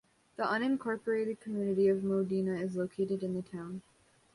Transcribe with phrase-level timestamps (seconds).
[0.35, 3.83] The unincorporated community of Modena is located in the town.